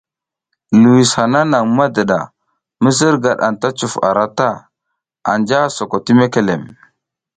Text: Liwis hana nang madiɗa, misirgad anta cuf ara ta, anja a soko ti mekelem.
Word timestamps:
Liwis 0.81 1.11
hana 1.19 1.41
nang 1.51 1.67
madiɗa, 1.77 2.19
misirgad 2.83 3.37
anta 3.47 3.69
cuf 3.77 3.93
ara 4.09 4.25
ta, 4.37 4.49
anja 5.31 5.57
a 5.65 5.69
soko 5.75 5.97
ti 6.05 6.11
mekelem. 6.19 6.63